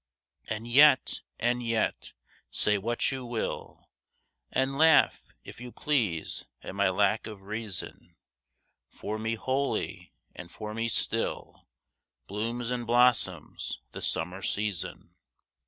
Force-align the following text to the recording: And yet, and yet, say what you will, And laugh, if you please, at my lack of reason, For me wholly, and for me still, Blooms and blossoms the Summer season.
And 0.49 0.67
yet, 0.67 1.21
and 1.39 1.61
yet, 1.61 2.13
say 2.49 2.79
what 2.79 3.11
you 3.11 3.23
will, 3.23 3.91
And 4.51 4.75
laugh, 4.75 5.35
if 5.43 5.61
you 5.61 5.71
please, 5.71 6.45
at 6.63 6.73
my 6.73 6.89
lack 6.89 7.27
of 7.27 7.43
reason, 7.43 8.15
For 8.87 9.19
me 9.19 9.35
wholly, 9.35 10.15
and 10.33 10.49
for 10.51 10.73
me 10.73 10.87
still, 10.87 11.67
Blooms 12.25 12.71
and 12.71 12.87
blossoms 12.87 13.81
the 13.91 14.01
Summer 14.01 14.41
season. 14.41 15.13